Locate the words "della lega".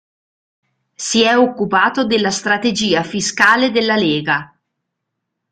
3.69-4.51